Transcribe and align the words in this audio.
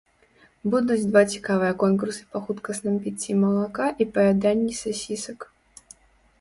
Будуць 0.73 1.05
два 1.09 1.21
цікавыя 1.35 1.73
конкурсы 1.83 2.23
па 2.33 2.41
хуткасным 2.49 2.97
піцці 3.05 3.31
малака 3.45 3.87
і 4.01 4.11
паяданні 4.19 4.73
сасісак. 4.83 5.39